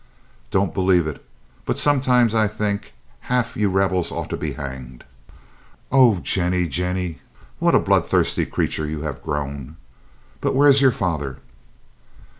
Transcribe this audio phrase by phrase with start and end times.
[0.49, 1.23] "Don't believe it,
[1.63, 5.03] but I sometimes think half of you Rebels ought to be hanged."
[5.91, 7.21] "Oh, Jennie, Jennie!
[7.59, 9.77] what a bloodthirsty creature you have grown!
[10.39, 11.37] But where is your father?"